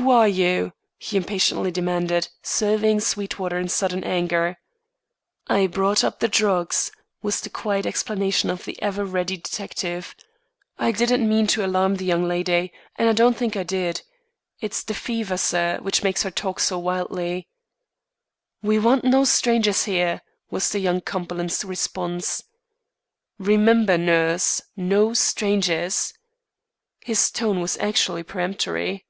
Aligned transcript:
"Who 0.00 0.10
are 0.12 0.26
you?" 0.28 0.72
he 0.96 1.18
impatiently 1.18 1.70
demanded, 1.70 2.28
surveying 2.42 3.00
Sweetwater 3.00 3.58
in 3.58 3.68
sudden 3.68 4.02
anger. 4.02 4.56
"I 5.46 5.66
brought 5.66 6.02
up 6.02 6.20
the 6.20 6.26
drugs," 6.28 6.90
was 7.20 7.42
the 7.42 7.50
quiet 7.50 7.84
explanation 7.84 8.48
of 8.48 8.64
the 8.64 8.80
ever 8.80 9.04
ready 9.04 9.36
detective. 9.36 10.16
"I 10.78 10.90
didn't 10.90 11.28
mean 11.28 11.46
to 11.48 11.66
alarm 11.66 11.96
the 11.96 12.06
young 12.06 12.26
lady, 12.26 12.72
and 12.96 13.10
I 13.10 13.12
don't 13.12 13.36
think 13.36 13.56
I 13.56 13.62
did. 13.62 14.00
It's 14.58 14.82
the 14.82 14.94
fever, 14.94 15.36
sir, 15.36 15.76
which 15.82 16.02
makes 16.02 16.22
her 16.22 16.30
talk 16.30 16.60
so 16.60 16.78
wildly." 16.78 17.50
"We 18.62 18.78
want 18.78 19.04
no 19.04 19.24
strangers 19.24 19.84
here," 19.84 20.22
was 20.48 20.74
young 20.74 21.02
Cumberland's 21.02 21.62
response. 21.62 22.42
"Remember, 23.38 23.98
nurse, 23.98 24.62
no 24.76 25.12
strangers." 25.12 26.14
His 27.00 27.30
tone 27.30 27.60
was 27.60 27.76
actually 27.76 28.22
peremptory. 28.22 29.04